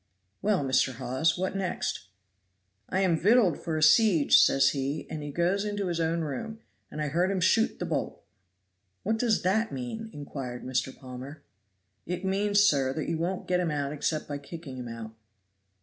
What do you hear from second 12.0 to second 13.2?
"It means, sir, that you